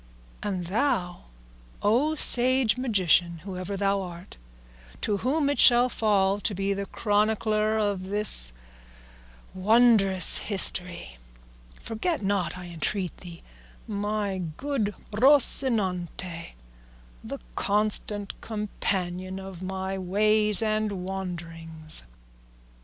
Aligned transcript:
And 0.41 0.65
thou, 0.65 1.25
O 1.83 2.15
sage 2.15 2.75
magician, 2.75 3.37
whoever 3.43 3.77
thou 3.77 4.01
art, 4.01 4.35
to 5.01 5.17
whom 5.17 5.47
it 5.47 5.59
shall 5.59 5.89
fall 5.89 6.39
to 6.39 6.55
be 6.55 6.73
the 6.73 6.87
chronicler 6.87 7.77
of 7.77 8.07
this 8.07 8.51
wondrous 9.53 10.39
history, 10.39 11.17
forget 11.79 12.23
not, 12.23 12.57
I 12.57 12.65
entreat 12.65 13.15
thee, 13.17 13.43
my 13.87 14.39
good 14.57 14.95
Rocinante, 15.11 16.55
the 17.23 17.37
constant 17.55 18.33
companion 18.41 19.39
of 19.39 19.61
my 19.61 19.99
ways 19.99 20.63
and 20.63 21.05
wanderings." 21.07 22.01